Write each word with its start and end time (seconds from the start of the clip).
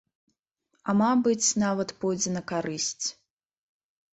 А, 0.89 0.95
мабыць, 1.01 1.53
нават 1.65 1.93
пойдзе 2.01 2.29
на 2.37 2.43
карысць. 2.53 3.07